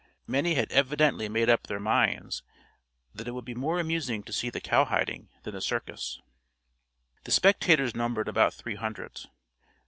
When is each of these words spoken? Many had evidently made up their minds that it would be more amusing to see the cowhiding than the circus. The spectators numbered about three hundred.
Many 0.25 0.55
had 0.55 0.71
evidently 0.71 1.29
made 1.29 1.47
up 1.47 1.67
their 1.67 1.79
minds 1.79 2.41
that 3.13 3.27
it 3.27 3.33
would 3.33 3.45
be 3.45 3.53
more 3.53 3.79
amusing 3.79 4.23
to 4.23 4.33
see 4.33 4.49
the 4.49 4.59
cowhiding 4.59 5.29
than 5.43 5.53
the 5.53 5.61
circus. 5.61 6.19
The 7.25 7.31
spectators 7.31 7.93
numbered 7.93 8.27
about 8.27 8.55
three 8.55 8.73
hundred. 8.77 9.21